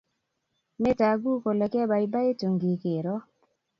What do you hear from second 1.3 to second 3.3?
kole kebaibaitu ngigeero